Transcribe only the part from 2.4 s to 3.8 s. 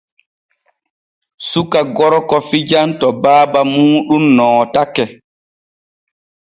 fijan to baaba